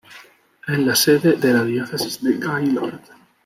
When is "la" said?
0.79-0.95, 1.53-1.63